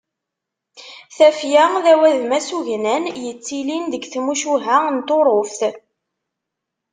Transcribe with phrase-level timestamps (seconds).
[1.15, 5.61] Tafya d awadem asugnan yettilin deg tmucuha n Tuṛuft.